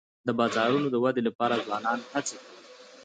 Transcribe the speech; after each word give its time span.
د 0.27 0.29
بازارونو 0.39 0.87
د 0.91 0.95
ودي 1.03 1.21
لپاره 1.27 1.61
ځوانان 1.65 1.99
هڅې 2.13 2.35
کوي. 2.41 2.57